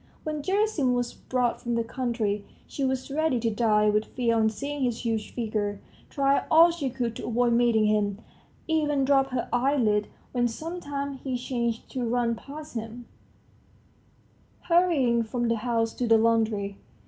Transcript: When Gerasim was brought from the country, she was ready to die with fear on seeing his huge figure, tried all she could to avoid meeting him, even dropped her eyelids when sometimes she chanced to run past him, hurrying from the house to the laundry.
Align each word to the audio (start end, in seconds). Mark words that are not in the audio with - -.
When 0.23 0.41
Gerasim 0.41 0.95
was 0.95 1.13
brought 1.13 1.61
from 1.61 1.75
the 1.75 1.83
country, 1.83 2.43
she 2.65 2.83
was 2.83 3.11
ready 3.11 3.39
to 3.41 3.51
die 3.51 3.87
with 3.87 4.05
fear 4.05 4.35
on 4.35 4.49
seeing 4.49 4.81
his 4.83 5.05
huge 5.05 5.31
figure, 5.31 5.79
tried 6.09 6.45
all 6.49 6.71
she 6.71 6.89
could 6.89 7.15
to 7.17 7.27
avoid 7.27 7.53
meeting 7.53 7.85
him, 7.85 8.17
even 8.67 9.05
dropped 9.05 9.29
her 9.29 9.47
eyelids 9.53 10.07
when 10.31 10.47
sometimes 10.47 11.19
she 11.21 11.37
chanced 11.37 11.87
to 11.91 12.03
run 12.03 12.33
past 12.33 12.73
him, 12.73 13.05
hurrying 14.61 15.21
from 15.21 15.47
the 15.49 15.57
house 15.57 15.93
to 15.93 16.07
the 16.07 16.17
laundry. 16.17 16.77